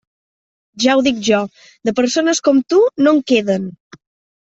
Ja 0.85 0.95
ho 0.95 1.03
dic 1.09 1.21
jo; 1.29 1.43
de 1.91 1.95
persones 2.03 2.45
com 2.51 2.67
tu, 2.75 2.85
no 3.05 3.17
en 3.19 3.25
queden. 3.33 3.75